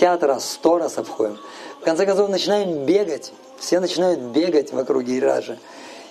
[0.00, 1.36] 50 раз, 100 раз обходим.
[1.78, 3.32] В конце концов начинаем бегать.
[3.58, 5.58] Все начинают бегать вокруг Гирираджа.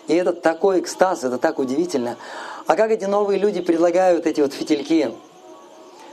[0.07, 2.15] И это такой экстаз, это так удивительно.
[2.67, 5.11] А как эти новые люди предлагают эти вот фитильки?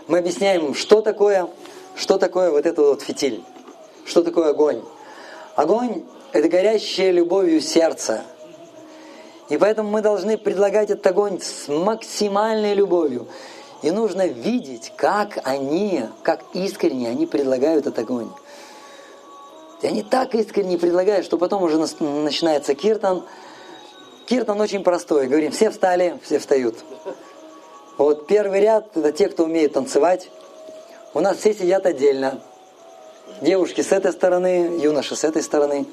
[0.09, 1.49] Мы объясняем им, что такое,
[1.95, 3.45] что такое вот этот вот фитиль,
[4.07, 4.83] что такое огонь.
[5.55, 8.23] Огонь– это горящее любовью сердце.
[9.51, 13.29] И поэтому мы должны предлагать этот огонь с максимальной любовью.
[13.83, 18.31] И нужно видеть, как они, как искренне они предлагают этот огонь.
[19.83, 23.23] И они так искренне предлагают, что потом уже начинается киртан.
[24.27, 25.27] Киртан очень простой.
[25.27, 26.77] Говорим, все встали, все встают.
[27.99, 30.31] Вот первый ряд– это те, кто умеет танцевать.
[31.15, 32.41] У нас все сидят отдельно.
[33.41, 35.87] Девушки с этой стороны, юноши с этой стороны.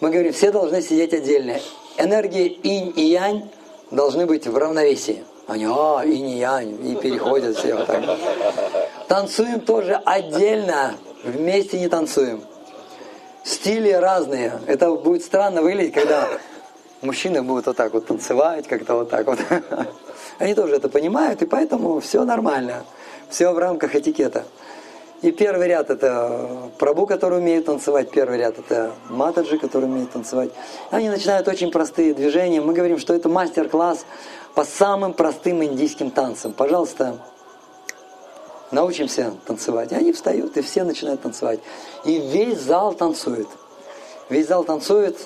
[0.00, 1.58] Мы говорим, все должны сидеть отдельно.
[1.96, 3.50] Энергии инь и янь
[3.90, 5.24] должны быть в равновесии.
[5.48, 8.04] Они, а, и янь, и переходят все вот так.
[9.08, 10.94] Танцуем тоже отдельно,
[11.24, 12.42] вместе не танцуем.
[13.44, 14.60] Стили разные.
[14.66, 16.28] Это будет странно выглядеть, когда
[17.00, 19.38] мужчины будут вот так вот танцевать, как-то вот так вот.
[20.38, 22.84] Они тоже это понимают, и поэтому все нормально.
[23.30, 24.44] Все в рамках этикета.
[25.22, 30.50] И первый ряд это Прабу, который умеет танцевать, первый ряд это Матаджи, который умеет танцевать.
[30.90, 32.60] Они начинают очень простые движения.
[32.60, 34.04] Мы говорим, что это мастер-класс
[34.58, 36.52] по самым простым индийским танцам.
[36.52, 37.16] Пожалуйста,
[38.72, 39.92] научимся танцевать.
[39.92, 41.60] И они встают, и все начинают танцевать.
[42.04, 43.46] И весь зал танцует.
[44.28, 45.16] Весь зал танцует,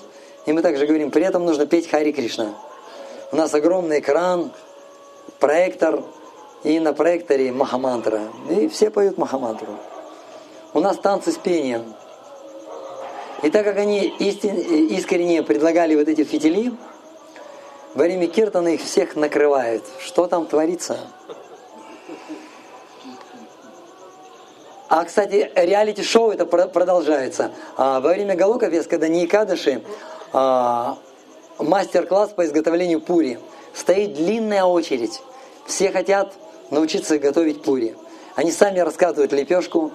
[0.44, 2.50] и мы также говорим, при этом нужно петь Хари Кришна.
[3.32, 4.52] У нас огромный экран,
[5.40, 6.02] проектор,
[6.62, 8.20] и на проекторе Махамантра.
[8.50, 9.78] И все поют Махамантру.
[10.74, 11.94] У нас танцы с пением.
[13.42, 14.56] И так как они истин,
[14.90, 16.74] искренне предлагали вот эти фитили,
[17.94, 19.82] во время киртана их всех накрывает.
[20.00, 20.98] Что там творится?
[24.88, 27.52] А, кстати, реалити-шоу это продолжается.
[27.76, 29.82] А, во время Галукавес, когда не Икадыши,
[30.32, 30.98] а,
[31.58, 33.38] мастер-класс по изготовлению пури,
[33.74, 35.22] стоит длинная очередь.
[35.66, 36.34] Все хотят
[36.70, 37.96] научиться готовить пури.
[38.34, 39.92] Они сами раскатывают лепешку,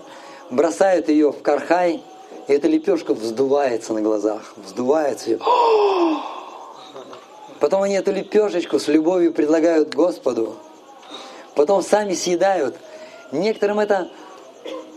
[0.49, 2.01] бросают ее в кархай,
[2.47, 5.31] и эта лепешка вздувается на глазах, вздувается.
[5.31, 5.37] И...
[7.59, 10.55] Потом они эту лепешечку с любовью предлагают Господу.
[11.55, 12.75] Потом сами съедают.
[13.31, 14.09] Некоторым это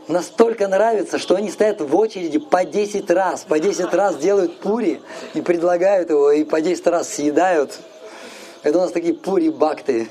[0.09, 3.45] настолько нравится, что они стоят в очереди по 10 раз.
[3.45, 5.01] По 10 раз делают пури
[5.35, 7.79] и предлагают его, и по 10 раз съедают.
[8.63, 10.09] Это у нас такие пури-бакты.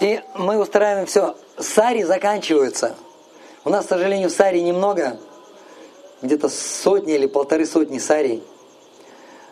[0.00, 1.36] И мы устраиваем все.
[1.58, 2.96] Сари заканчиваются.
[3.66, 5.18] У нас, к сожалению, сари немного.
[6.22, 8.40] Где-то сотни или полторы сотни сарей.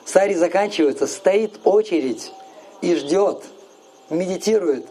[0.04, 2.30] Сари заканчиваются, стоит очередь
[2.80, 3.42] и ждет,
[4.10, 4.86] медитирует,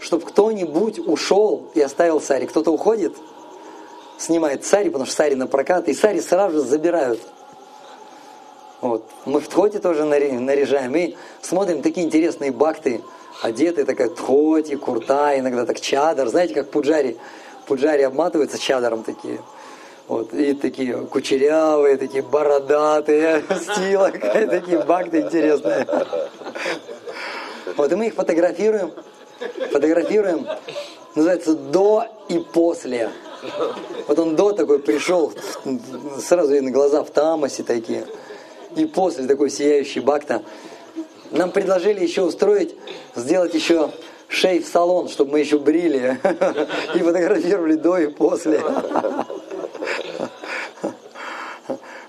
[0.00, 2.46] чтобы кто-нибудь ушел и оставил сари.
[2.46, 3.14] Кто-то уходит,
[4.18, 7.20] снимает сари, потому что сари на прокат, и сари сразу же забирают.
[8.80, 9.04] Вот.
[9.24, 13.02] Мы в тхоте тоже наряжаем и смотрим такие интересные бакты,
[13.40, 16.26] одетые такая тхоти, курта, иногда так чадар.
[16.26, 17.18] Знаете, как пуджари,
[17.68, 19.40] пуджари обматываются чадаром такие.
[20.08, 25.86] Вот, и такие кучерявые, такие бородатые, стила, такие бакты интересные.
[27.76, 28.92] Вот, и мы их фотографируем,
[29.70, 30.46] фотографируем,
[31.14, 33.10] называется «до и после».
[34.08, 35.32] Вот он до такой пришел,
[36.20, 38.04] сразу видно глаза в тамосе такие
[38.74, 40.42] и после такой сияющий бакта.
[41.30, 42.74] Нам предложили еще устроить,
[43.14, 43.90] сделать еще
[44.28, 46.20] шейф-салон, чтобы мы еще брили
[46.94, 48.62] и фотографировали до и после.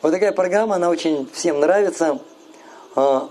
[0.02, 2.19] Вот такая программа, она очень всем нравится.
[2.96, 3.30] А,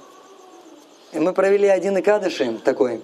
[1.14, 3.00] мы провели один икадыши такой,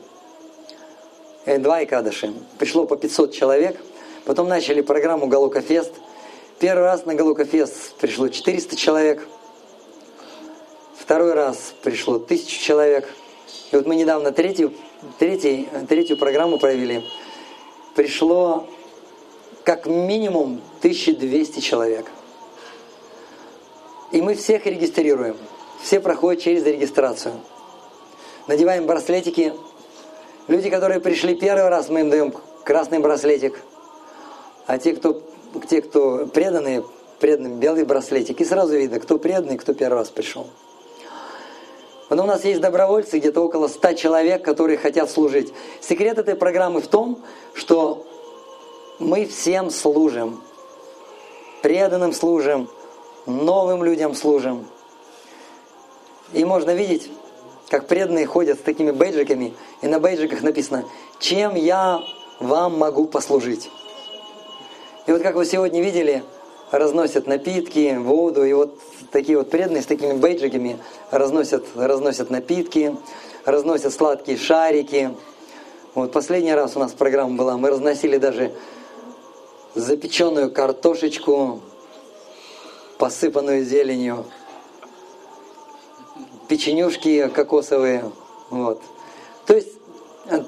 [1.47, 2.35] э, два икадыши.
[2.59, 3.81] Пришло по 500 человек.
[4.27, 5.93] Потом начали программу Галука Фест.
[6.59, 9.27] Первый раз на Галука Фест пришло 400 человек.
[10.99, 13.09] Второй раз пришло тысячу человек.
[13.73, 14.75] И вот мы недавно третью,
[15.19, 17.03] третий, третью программу провели.
[17.95, 18.67] Пришло
[19.65, 22.07] как минимум 1200 человек.
[24.13, 25.37] И мы всех регистрируем.
[25.83, 27.35] Все проходят через регистрацию.
[28.47, 29.55] Надеваем браслетики.
[30.49, 32.35] Люди, которые пришли первый раз, мы им даем
[32.65, 33.61] красный браслетик.
[34.67, 35.23] А те, кто,
[35.69, 36.85] те, кто преданные,
[37.21, 38.41] преданным белый браслетик.
[38.41, 40.47] И сразу видно, кто преданный, кто первый раз пришел.
[42.11, 45.53] Но у нас есть добровольцы, где-то около 100 человек, которые хотят служить.
[45.81, 47.23] Секрет этой программы в том,
[47.55, 48.07] что
[48.99, 50.41] мы всем служим.
[51.63, 52.69] Преданным служим,
[53.27, 54.67] новым людям служим.
[56.33, 57.11] И можно видеть,
[57.69, 60.85] как преданные ходят с такими бейджиками, и на бейджиках написано
[61.19, 62.03] «Чем я
[62.39, 63.71] вам могу послужить?»
[65.07, 66.23] И вот как вы сегодня видели,
[66.71, 68.79] разносят напитки, воду, и вот
[69.11, 70.79] такие вот преданные с такими бейджиками
[71.11, 72.97] разносят, разносят напитки,
[73.45, 75.11] разносят сладкие шарики.
[75.95, 78.53] Вот последний раз у нас программа была, мы разносили даже
[79.75, 81.61] запеченную картошечку,
[82.99, 84.27] посыпанную зеленью,
[86.49, 88.11] печенюшки кокосовые.
[88.51, 88.83] Вот.
[89.47, 89.73] То есть,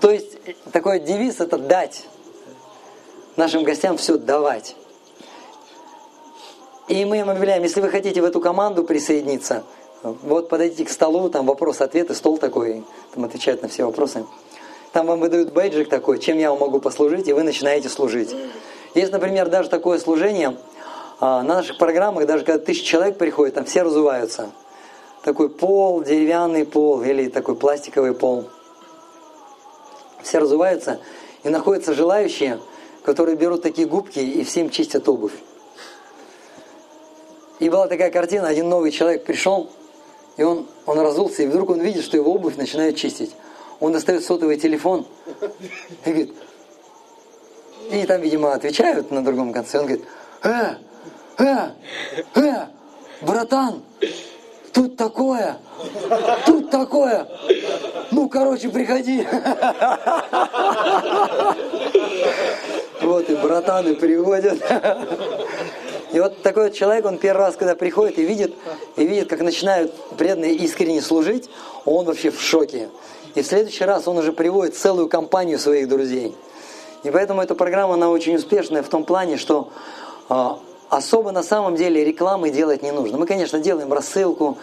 [0.01, 0.39] то есть
[0.73, 2.07] такой девиз это дать.
[3.37, 4.77] Нашим гостям все давать.
[6.88, 9.65] И мы им объявляем, если вы хотите в эту команду присоединиться,
[10.03, 14.25] вот подойдите к столу, там вопрос-ответы, стол такой, там отвечают на все вопросы.
[14.93, 18.35] Там вам выдают бейджик такой, чем я вам могу послужить, и вы начинаете служить.
[18.94, 20.56] Есть, например, даже такое служение,
[21.19, 24.50] а, на наших программах, даже когда тысяча человек приходит, там все разуваются.
[25.25, 28.44] Такой пол, деревянный пол или такой пластиковый пол.
[30.23, 31.00] Все разуваются,
[31.43, 32.61] и находятся желающие,
[33.03, 35.35] которые берут такие губки и всем чистят обувь.
[37.58, 39.70] И была такая картина, один новый человек пришел,
[40.37, 43.35] и он, он разулся, и вдруг он видит, что его обувь начинает чистить.
[43.81, 45.06] Он достает сотовый телефон
[46.05, 46.35] и говорит,
[47.91, 49.79] и там, видимо, отвечают на другом конце.
[49.79, 50.05] Он говорит,
[50.43, 50.75] э,
[51.38, 51.70] э,
[52.35, 52.67] э,
[53.23, 53.82] братан,
[54.73, 55.56] тут такое,
[56.44, 57.26] тут такое.
[58.11, 59.26] Ну, короче, приходи.
[63.03, 64.58] Вот и братаны приходят.
[66.12, 68.55] И вот такой вот человек, он первый раз, когда приходит и видит,
[68.97, 71.50] и видит, как начинают преданные искренне служить,
[71.85, 72.88] он вообще в шоке.
[73.35, 76.35] И в следующий раз он уже приводит целую компанию своих друзей.
[77.03, 79.69] И поэтому эта программа, она очень успешная в том плане, что
[80.31, 80.49] э,
[80.88, 83.19] особо на самом деле рекламы делать не нужно.
[83.19, 84.58] Мы, конечно, делаем рассылку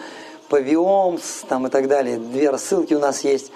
[0.48, 2.16] по Виомс там и так далее.
[2.18, 3.52] Две рассылки у нас есть.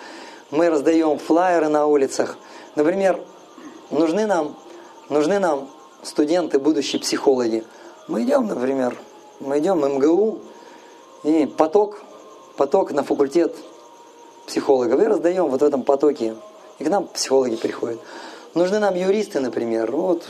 [0.50, 2.38] Мы раздаем флайеры на улицах.
[2.76, 3.20] Например,
[3.90, 4.56] нужны нам,
[5.08, 5.68] нужны нам
[6.02, 7.64] студенты, будущие психологи.
[8.06, 8.96] Мы идем, например,
[9.40, 10.38] мы идем в МГУ,
[11.24, 12.00] и поток,
[12.56, 13.54] поток на факультет
[14.46, 16.36] психологов, и раздаем вот в этом потоке.
[16.78, 18.00] И к нам психологи приходят.
[18.54, 19.90] Нужны нам юристы, например.
[19.90, 20.24] Вот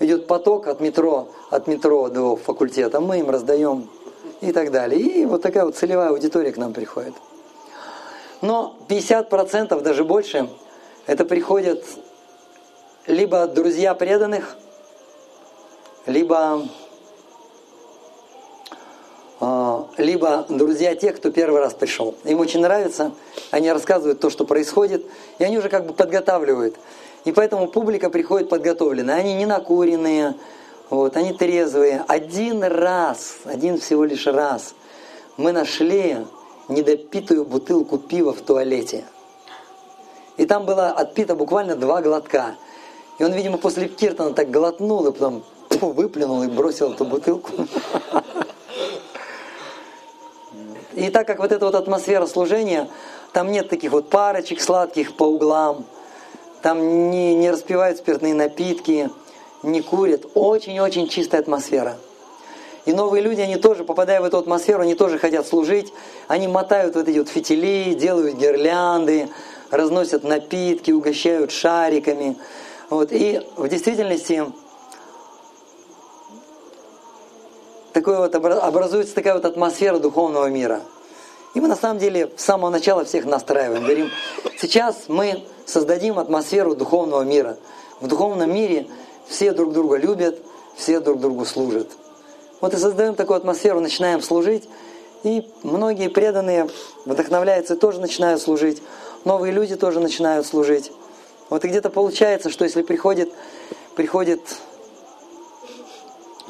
[0.00, 3.88] идет поток от метро, от метро до факультета, мы им раздаем
[4.40, 5.00] и так далее.
[5.00, 7.14] И вот такая вот целевая аудитория к нам приходит.
[8.40, 10.48] Но 50%, даже больше,
[11.06, 11.84] это приходят
[13.06, 14.56] либо друзья преданных,
[16.06, 16.68] либо,
[19.40, 22.14] а, либо друзья тех, кто первый раз пришел.
[22.24, 23.12] Им очень нравится,
[23.50, 25.04] они рассказывают то, что происходит,
[25.38, 26.76] и они уже как бы подготавливают.
[27.24, 29.16] И поэтому публика приходит подготовленная.
[29.16, 30.34] Они не накуренные,
[30.90, 32.04] вот, они трезвые.
[32.08, 34.74] Один раз, один всего лишь раз
[35.36, 36.18] мы нашли
[36.68, 39.04] недопитую бутылку пива в туалете.
[40.36, 42.56] И там было отпито буквально два глотка.
[43.18, 45.42] И он, видимо, после Киртона так глотнул и потом
[45.80, 47.50] выплюнул и бросил эту бутылку.
[50.94, 52.88] И так как вот эта вот атмосфера служения,
[53.32, 55.86] там нет таких вот парочек сладких по углам,
[56.60, 59.10] там не, не распивают спиртные напитки,
[59.62, 60.26] не курят.
[60.34, 61.96] Очень-очень чистая атмосфера.
[62.84, 65.92] И новые люди, они тоже, попадая в эту атмосферу, они тоже хотят служить.
[66.28, 69.28] Они мотают вот эти вот фитили, делают гирлянды,
[69.70, 72.36] разносят напитки, угощают шариками.
[72.92, 73.10] Вот.
[73.10, 74.44] И в действительности
[77.94, 80.82] такой вот образуется такая вот атмосфера духовного мира.
[81.54, 83.84] И мы на самом деле с самого начала всех настраиваем.
[83.84, 84.10] Говорим,
[84.60, 87.56] сейчас мы создадим атмосферу духовного мира.
[88.00, 88.86] В духовном мире
[89.26, 90.38] все друг друга любят,
[90.76, 91.88] все друг другу служат.
[92.60, 94.68] Вот и создаем такую атмосферу, начинаем служить,
[95.22, 96.68] и многие преданные
[97.06, 98.82] вдохновляются тоже начинают служить.
[99.24, 100.92] Новые люди тоже начинают служить.
[101.52, 103.30] Вот и где-то получается, что если приходит,
[103.94, 104.40] приходит,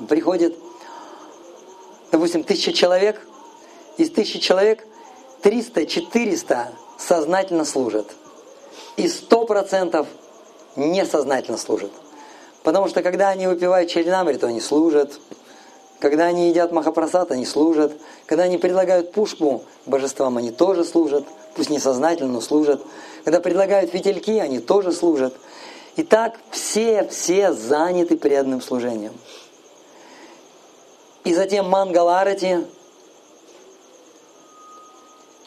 [0.09, 0.57] приходит
[2.13, 3.21] допустим, тысяча человек,
[3.97, 4.87] из тысячи человек
[5.43, 6.67] 300-400
[6.99, 8.13] сознательно служат.
[8.97, 10.07] И 100%
[10.77, 11.91] несознательно служат.
[12.63, 15.19] Потому что когда они выпивают черенамри, то они служат.
[16.03, 17.93] Когда они едят махапрасад, они служат.
[18.27, 21.25] Когда они предлагают пушку божествам, они тоже служат.
[21.55, 22.83] Пусть несознательно, но служат.
[23.25, 25.33] Когда предлагают фитильки, они тоже служат.
[25.95, 29.13] И так все-все заняты преданным служением
[31.23, 32.67] и затем Мангаларати.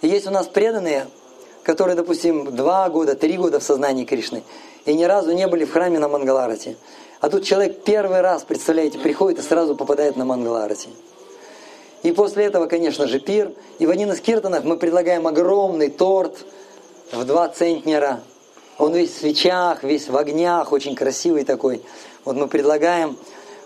[0.01, 1.07] Есть у нас преданные,
[1.65, 4.43] которые, допустим, два года, три года в сознании Кришны,
[4.85, 6.77] и ни разу не были в храме на Мангаларати.
[7.19, 10.89] А тут человек первый раз, представляете, приходит и сразу попадает на Мангаларати.
[12.03, 13.51] И после этого, конечно же, пир.
[13.79, 16.45] И в один из киртанов мы предлагаем огромный торт
[17.11, 18.19] в два центнера.
[18.77, 21.81] Он весь в свечах, весь в огнях, очень красивый такой.
[22.25, 23.17] Вот мы предлагаем,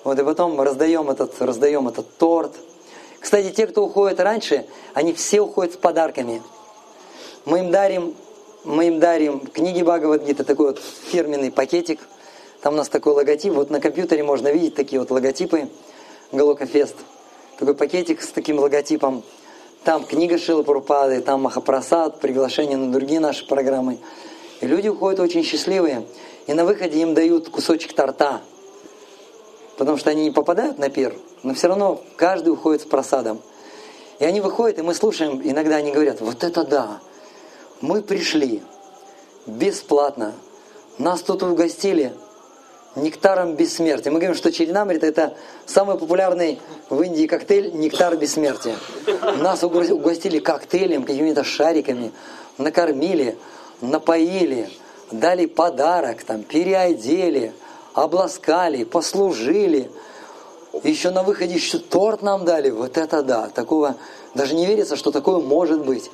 [0.06, 2.54] вот и потом раздаем этот, раздаем этот торт.
[3.20, 6.42] Кстати, те, кто уходит раньше, они все уходят с подарками.
[7.50, 8.16] Мы им дарим,
[8.64, 12.00] мы им дарим книги Бхагавадгита, такой вот фирменный пакетик.
[12.62, 13.54] Там у нас такой логотип.
[13.54, 15.68] Вот на компьютере можно видеть такие вот логотипы
[16.32, 16.94] Галока Фест.
[17.58, 19.24] Такой пакетик с таким логотипом.
[19.84, 23.98] Там книга Шила Пурпады, там Махапрасад, приглашение на другие наши программы.
[24.62, 26.06] И люди уходят очень счастливые.
[26.46, 28.42] И на выходе им дают кусочек торта.
[29.76, 33.42] Потому что они не попадают на пир, но все равно каждый уходит с просадом.
[34.20, 37.00] И они выходят, и мы слушаем, иногда они говорят, вот это да,
[37.82, 38.62] мы пришли
[39.46, 40.34] бесплатно,
[40.98, 42.14] нас тут угостили
[42.96, 44.12] нектаром бессмертия.
[44.12, 46.60] Мы говорим, что черенамрит это самый популярный
[46.90, 48.76] в Индии коктейль нектар бессмертия.
[49.38, 52.12] Нас угостили коктейлем, какими-то шариками,
[52.58, 53.38] накормили,
[53.82, 54.70] напоили,
[55.12, 57.54] дали подарок, там, переодели,
[57.94, 59.90] обласкали, послужили.
[60.84, 62.70] Еще на выходе еще торт нам дали.
[62.70, 63.96] Вот это да, такого
[64.36, 66.12] даже не верится, что такое может быть.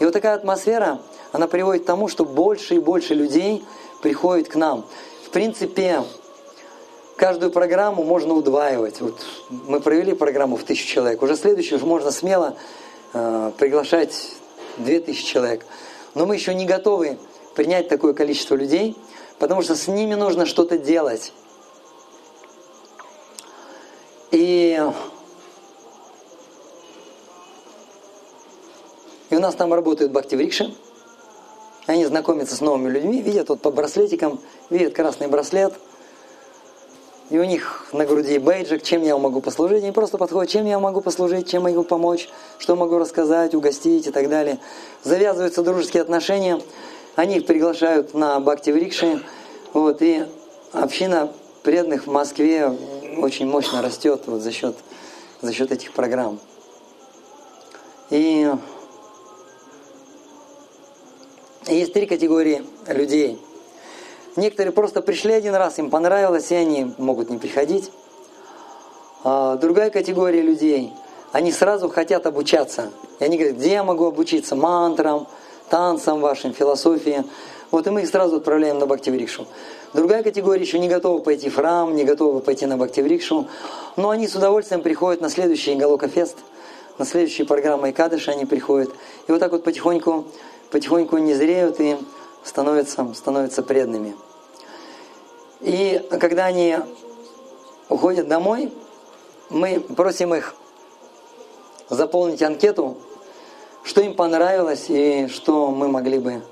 [0.00, 0.98] И вот такая атмосфера,
[1.30, 3.62] она приводит к тому, что больше и больше людей
[4.02, 4.86] приходит к нам.
[5.26, 6.02] В принципе,
[7.16, 9.02] каждую программу можно удваивать.
[9.02, 11.22] Вот мы провели программу в тысячу человек.
[11.22, 12.56] Уже следующую можно смело
[13.12, 14.32] э, приглашать
[14.78, 15.66] две тысячи человек.
[16.14, 17.18] Но мы еще не готовы
[17.54, 18.96] принять такое количество людей,
[19.38, 21.34] потому что с ними нужно что-то делать.
[24.30, 24.82] И,
[29.30, 30.74] и у нас там работают бхактиврикши.
[31.86, 35.72] Они знакомятся с новыми людьми, видят вот по браслетикам, видят красный браслет,
[37.30, 39.82] и у них на груди бейджик, чем я могу послужить.
[39.82, 44.10] Они просто подходят, чем я могу послужить, чем могу помочь, что могу рассказать, угостить и
[44.10, 44.58] так далее.
[45.04, 46.60] Завязываются дружеские отношения,
[47.16, 49.22] они их приглашают на Бхакти Врикши,
[49.72, 50.26] вот, и
[50.72, 51.32] община
[51.62, 52.76] преданных в Москве
[53.18, 54.76] очень мощно растет вот за счет,
[55.40, 56.40] за счет этих программ.
[58.10, 58.50] И
[61.74, 63.40] есть три категории людей.
[64.36, 67.90] Некоторые просто пришли один раз, им понравилось, и они могут не приходить.
[69.24, 70.92] А другая категория людей,
[71.32, 72.90] они сразу хотят обучаться.
[73.18, 74.56] И они говорят, где я могу обучиться?
[74.56, 75.26] Мантрам,
[75.68, 77.24] танцам вашим, философии.
[77.70, 79.46] Вот и мы их сразу отправляем на Бхактиврикшу.
[79.92, 83.48] Другая категория еще не готова пойти в храм, не готова пойти на Бхактиврикшу,
[83.96, 86.36] но они с удовольствием приходят на следующий Галока Фест,
[86.98, 88.90] на следующие программы Икадыша они приходят.
[89.26, 90.26] И вот так вот потихоньку,
[90.70, 91.98] потихоньку не зреют и
[92.44, 94.16] становятся, становятся преданными.
[95.60, 96.78] И когда они
[97.88, 98.72] уходят домой,
[99.50, 100.54] мы просим их
[101.88, 102.96] заполнить анкету,
[103.82, 106.42] что им понравилось и что мы могли бы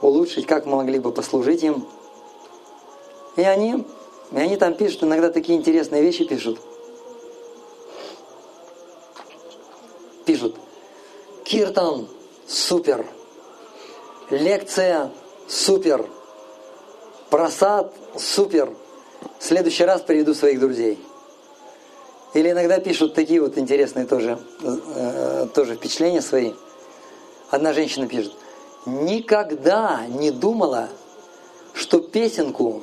[0.00, 1.86] улучшить, как мы могли бы послужить им.
[3.36, 3.84] И они,
[4.32, 6.60] и они там пишут, иногда такие интересные вещи пишут.
[10.24, 10.56] Пишут,
[11.44, 12.08] Киртан,
[12.46, 13.06] супер,
[14.30, 15.10] лекция,
[15.48, 16.06] супер,
[17.30, 18.70] просад, супер,
[19.38, 20.98] в следующий раз приведу своих друзей.
[22.34, 26.52] Или иногда пишут такие вот интересные тоже, э, тоже впечатления свои.
[27.50, 28.32] Одна женщина пишет,
[28.84, 30.88] никогда не думала,
[31.72, 32.82] что песенку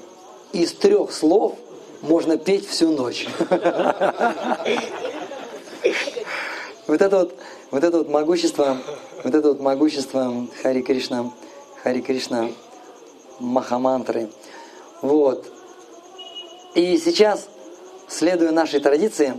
[0.53, 1.55] из трех слов
[2.01, 3.27] можно петь всю ночь.
[6.85, 7.35] Вот это вот,
[7.71, 8.77] вот это вот могущество,
[9.23, 11.31] вот это вот могущество Хари Кришна,
[11.81, 12.49] Хари Кришна
[13.39, 14.29] Махамантры.
[15.01, 15.49] Вот.
[16.75, 17.47] И сейчас,
[18.09, 19.33] следуя нашей традиции,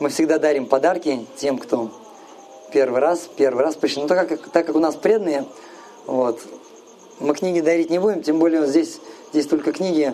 [0.00, 1.92] мы всегда дарим подарки тем, кто
[2.72, 4.02] первый раз, первый раз пришли.
[4.02, 5.46] Но так как, так как у нас преданные,
[6.06, 6.40] вот,
[7.20, 8.98] мы книги дарить не будем, тем более здесь,
[9.30, 10.12] здесь только книги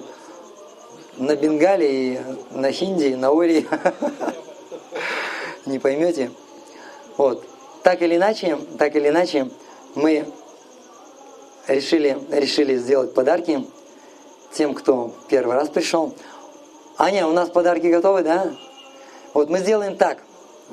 [1.16, 3.66] на бенгале и на хинди, и на ори.
[5.72, 6.30] Не поймете.
[7.16, 7.46] Вот.
[7.82, 9.48] Так или иначе, так или иначе,
[9.94, 10.26] мы
[11.66, 13.66] решили, решили сделать подарки
[14.52, 16.14] тем, кто первый раз пришел.
[16.98, 18.54] Аня, у нас подарки готовы, да?
[19.32, 20.18] Вот мы сделаем так.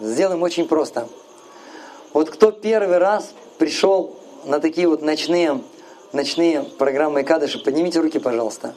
[0.01, 1.07] Сделаем очень просто.
[2.11, 5.63] Вот кто первый раз пришел на такие вот ночные,
[6.11, 8.75] ночные программы Кадыши, поднимите руки, пожалуйста.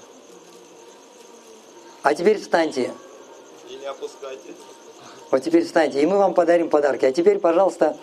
[2.05, 2.93] А теперь встаньте.
[3.69, 4.53] И не опускайте.
[5.31, 7.05] Вот теперь встаньте, и мы вам подарим подарки.
[7.05, 7.97] А теперь, пожалуйста,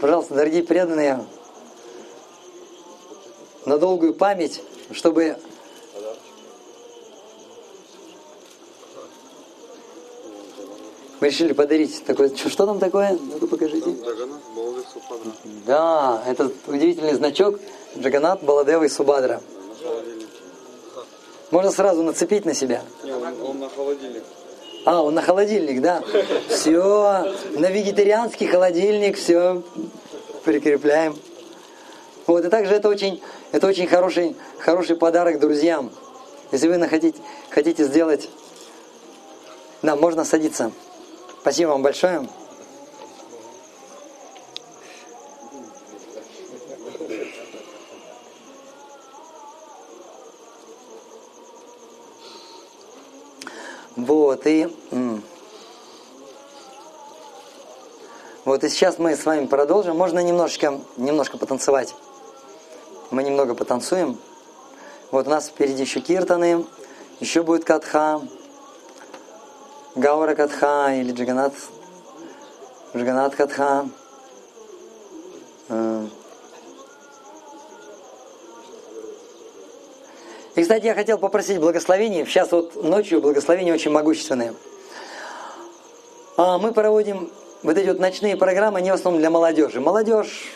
[0.00, 1.24] пожалуйста, дорогие преданные,
[3.64, 5.36] на долгую память, чтобы
[11.20, 12.28] Мы решили подарить такое.
[12.34, 13.18] Что, что там такое?
[13.18, 13.96] Ну-ка покажите.
[15.66, 17.58] Да, это удивительный значок
[17.98, 19.40] Джаганат Баладева и Субадра.
[21.50, 22.82] Можно сразу нацепить на себя.
[23.02, 24.22] Не, он, он на холодильник.
[24.86, 26.00] А, он на холодильник, да?
[26.48, 29.64] Все, на вегетарианский холодильник, все,
[30.44, 31.18] прикрепляем.
[32.28, 35.90] Вот, и также это очень, это очень хороший, хороший подарок друзьям.
[36.52, 37.18] Если вы хотите,
[37.50, 38.30] хотите сделать...
[39.82, 40.70] Да, можно садиться.
[41.40, 42.28] Спасибо вам большое.
[53.96, 54.68] Вот, и...
[58.44, 59.96] Вот, и сейчас мы с вами продолжим.
[59.96, 61.94] Можно немножечко, немножко потанцевать.
[63.12, 64.18] Мы немного потанцуем.
[65.12, 66.64] Вот у нас впереди еще киртаны,
[67.20, 68.20] еще будет катха,
[69.94, 71.54] гаура катха или джиганат,
[72.94, 73.88] джиганат катха.
[75.68, 76.06] Э.
[80.56, 82.24] И, кстати, я хотел попросить благословения.
[82.24, 84.54] Сейчас вот ночью благословения очень могущественные.
[86.36, 87.30] А, мы проводим
[87.62, 89.80] вот эти вот ночные программы, они в основном для молодежи.
[89.80, 90.52] Молодежь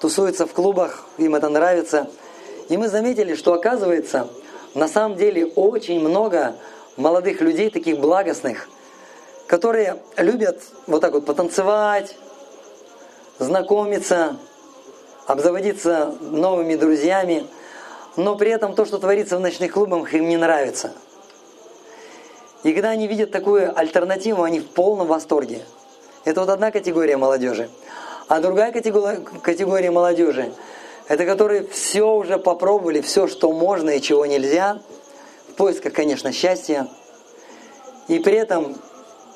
[0.00, 2.08] тусуется в клубах, им это нравится.
[2.68, 4.28] И мы заметили, что оказывается,
[4.74, 6.56] на самом деле очень много
[6.96, 8.68] молодых людей, таких благостных,
[9.46, 12.16] которые любят вот так вот потанцевать,
[13.38, 14.36] знакомиться,
[15.26, 17.46] обзаводиться новыми друзьями–
[18.16, 20.92] но при этом то, что творится в ночных клубах, им не нравится.
[22.62, 25.64] И когда они видят такую альтернативу, они в полном восторге.
[26.24, 27.68] Это вот одна категория молодежи.
[28.28, 30.52] А другая категория, категория молодежи,
[31.08, 34.80] это которые все уже попробовали, все, что можно и чего нельзя,
[35.48, 36.88] в поисках, конечно, счастья.
[38.08, 38.76] И при этом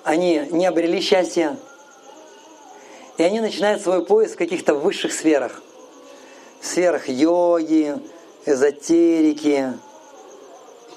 [0.05, 1.57] они не обрели счастья.
[3.19, 5.62] И они начинают свой поиск в каких-то высших сферах.
[6.61, 7.97] В сферах йоги,
[8.47, 9.73] эзотерики,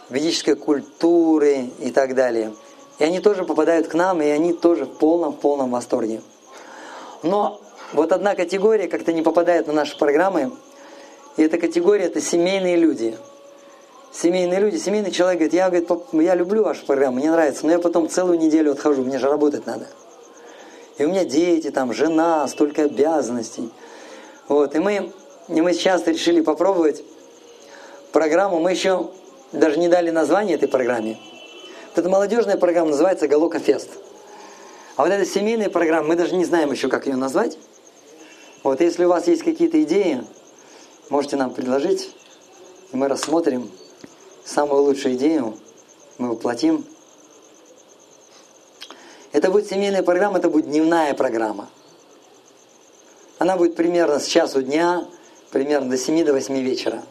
[0.09, 2.53] ведической культуры и так далее.
[2.99, 6.21] И они тоже попадают к нам, и они тоже в полном-полном восторге.
[7.23, 7.59] Но
[7.93, 10.51] вот одна категория как-то не попадает на наши программы,
[11.38, 13.17] и эта категория– это семейные люди.
[14.12, 17.79] Семейные люди, семейный человек говорит, я, говорит, я люблю вашу программу, мне нравится, но я
[17.79, 19.88] потом целую неделю отхожу, мне же работать надо.
[20.97, 23.69] И у меня дети, там, жена, столько обязанностей.
[24.49, 25.12] Вот, и мы,
[25.47, 27.03] и мы сейчас решили попробовать
[28.12, 29.12] программу, мы еще
[29.53, 31.17] даже не дали название этой программе.
[31.99, 33.89] Вот эта молодежная программа называется «Галока Фест».
[34.95, 37.57] А вот эта семейная программа, мы даже не знаем еще, как ее назвать.
[38.63, 40.23] Вот если у вас есть какие-то идеи,
[41.09, 42.15] можете нам предложить,
[42.93, 43.69] и мы рассмотрим
[44.45, 45.57] самую лучшую идею,
[46.17, 46.85] мы воплотим.
[49.33, 51.67] Это будет семейная программа, это будет дневная программа.
[53.39, 55.05] Она будет примерно с часу дня,
[55.51, 57.03] примерно до 7 до 8 вечера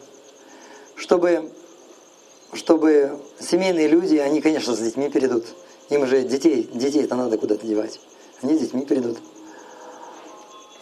[0.99, 1.49] чтобы,
[2.53, 5.45] чтобы семейные люди, они, конечно, с детьми перейдут.
[5.89, 7.99] Им же детей, детей-то надо куда-то девать.
[8.41, 9.17] Они с детьми перейдут.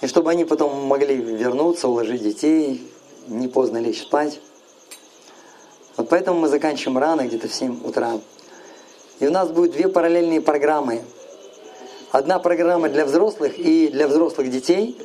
[0.01, 2.87] И чтобы они потом могли вернуться, уложить детей,
[3.27, 4.39] не поздно лечь спать.
[5.95, 8.19] Вот поэтому мы заканчиваем рано, где-то в 7 утра.
[9.19, 11.03] И у нас будет две параллельные программы.
[12.11, 14.97] Одна программа для взрослых и для взрослых детей,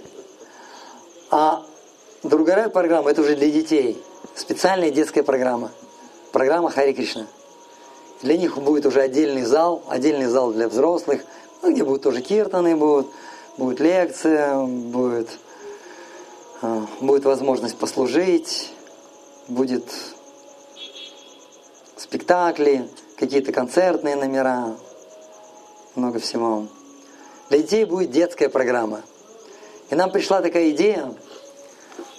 [1.30, 1.64] а
[2.22, 4.00] другая программа это уже для детей–
[4.34, 5.72] специальная детская программа.
[6.32, 7.26] Программа Хари Кришна.
[8.22, 11.22] Для них будет уже отдельный зал, отдельный зал для взрослых,
[11.60, 13.08] ну, где будут тоже киртаны, будут,
[13.58, 15.28] будет лекция, будет,
[16.62, 18.72] э, будет возможность послужить,
[19.46, 19.84] будет
[21.96, 24.74] спектакли, какие-то концертные номера,
[25.96, 26.66] много всего.
[27.50, 29.02] Для детей будет детская программа.
[29.90, 31.12] И нам пришла такая идея,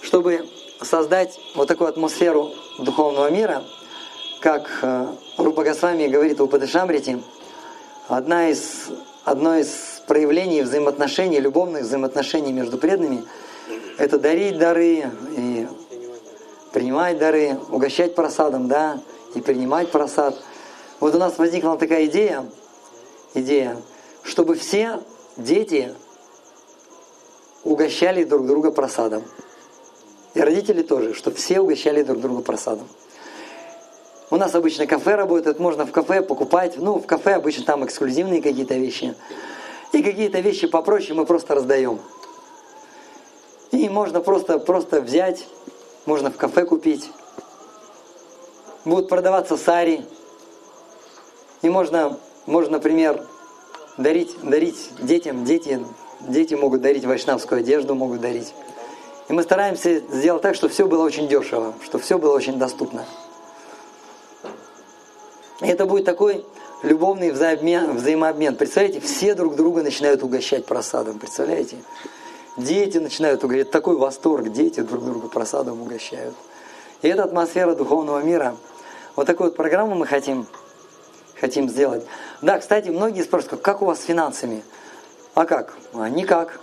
[0.02, 0.48] чтобы
[0.80, 3.64] создать вот такую атмосферу духовного мира,
[4.44, 5.06] как э,
[5.38, 7.18] Рупа Госвами говорит в Упадышамрите,
[8.08, 8.90] одна из,
[9.24, 13.24] одно из проявлений взаимоотношений, любовных взаимоотношений между преданными,
[13.96, 15.66] это дарить дары и
[16.74, 19.00] принимать дары, угощать просадом, да,
[19.34, 20.36] и принимать просад.
[21.00, 22.44] Вот у нас возникла такая идея,
[23.32, 23.78] идея,
[24.24, 25.00] чтобы все
[25.38, 25.94] дети
[27.62, 29.22] угощали друг друга просадом.
[30.34, 32.86] И родители тоже, чтобы все угощали друг друга просадом.
[34.34, 36.74] У нас обычно кафе работает, можно в кафе покупать.
[36.76, 39.14] Ну, в кафе обычно там эксклюзивные какие-то вещи.
[39.92, 42.00] И какие-то вещи попроще мы просто раздаем.
[43.70, 45.46] И можно просто, просто взять,
[46.04, 47.12] можно в кафе купить.
[48.84, 50.04] Будут продаваться сари.
[51.62, 53.24] И можно, можно, например,
[53.98, 55.78] дарить, дарить детям, дети,
[56.22, 58.52] дети могут дарить вайшнавскую одежду, могут дарить.
[59.28, 63.06] И мы стараемся сделать так, чтобы все было очень дешево, чтобы все было очень доступно.
[65.60, 66.44] Это будет такой
[66.82, 68.56] любовный взаимообмен, взаимообмен.
[68.56, 71.76] Представляете, все друг друга начинают угощать просадом, представляете?
[72.56, 76.34] Дети начинают угощать, такой восторг, дети друг друга просадом угощают.
[77.02, 78.56] И эта атмосфера духовного мира,
[79.16, 80.46] вот такую вот программу мы хотим,
[81.40, 82.04] хотим сделать.
[82.42, 84.62] Да, кстати, многие спрашивают, как у вас с финансами?
[85.34, 85.74] А как?
[85.94, 86.60] А никак.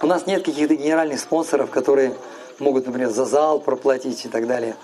[0.00, 2.14] У нас нет каких-то генеральных спонсоров, которые
[2.58, 4.76] могут, например, за зал проплатить и так далее.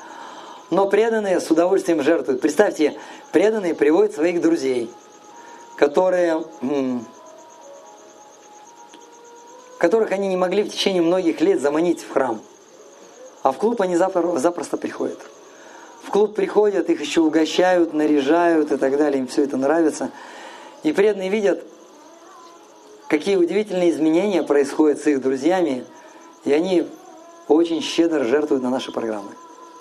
[0.70, 2.40] Но преданные с удовольствием жертвуют.
[2.42, 2.98] Представьте,
[3.32, 4.90] преданные приводят своих друзей,
[5.76, 6.44] которые,
[9.78, 12.40] которых они не могли в течение многих лет заманить в храм.
[13.42, 15.18] А в клуб они запросто приходят.
[16.02, 20.10] В клуб приходят, их еще угощают, наряжают и так далее, им все это нравится.
[20.82, 21.64] И преданные видят,
[23.08, 25.84] какие удивительные изменения происходят с их друзьями,
[26.44, 26.86] и они
[27.46, 29.30] очень щедро жертвуют на наши программы.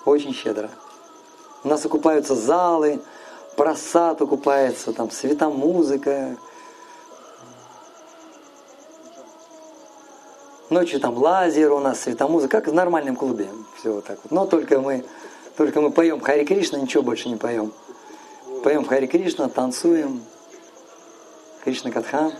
[0.04, 0.70] Очень щедро.
[1.64, 3.00] У нас окупаются залы,
[3.56, 6.36] просад окупается, там светомузыка.
[10.70, 13.48] Ночью там лазер у нас, светомузыка, как в нормальном клубе.
[13.78, 14.30] Все вот так вот.
[14.30, 15.04] Но только мы,
[15.56, 17.72] только мы поем Хари Кришна, ничего больше не поем.
[18.62, 20.22] Поем Хари Кришна, танцуем.
[21.64, 22.32] Кришна Катха.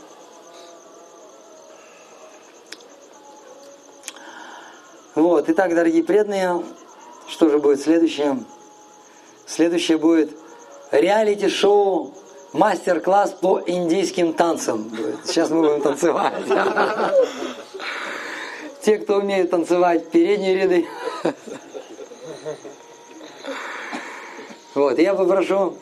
[5.14, 6.62] Вот, итак, дорогие преданные,
[7.28, 8.42] что же будет следующее?
[9.46, 10.36] Следующее будет
[10.90, 12.14] реалити-шоу,
[12.52, 14.90] мастер-класс по индийским танцам.
[15.24, 16.44] Сейчас мы будем танцевать.
[18.82, 20.86] Те, кто умеет танцевать, передние ряды.
[24.74, 25.76] Вот, я попрошу.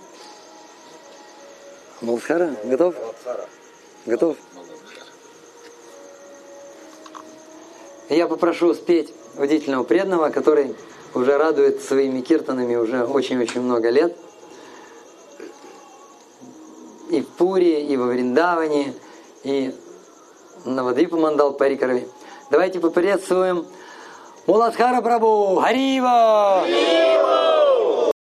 [2.01, 2.95] Малхара, готов?
[4.07, 4.39] Готов?
[8.09, 10.75] Я попрошу спеть водительного преданного, который
[11.17, 14.17] уже радует своими киртанами уже очень-очень много лет.
[17.11, 18.93] И в Пуре, и во Вриндаване,
[19.43, 19.75] и
[20.65, 22.07] на Вадвипу Мандал Парикарове.
[22.51, 23.65] Давайте поприветствуем
[24.47, 25.57] Муладхара Прабу!
[25.57, 26.65] Харива!